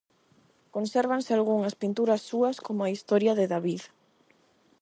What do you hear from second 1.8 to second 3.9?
pinturas súas como a "Historia de David".